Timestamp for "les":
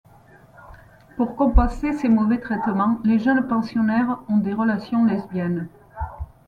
3.03-3.19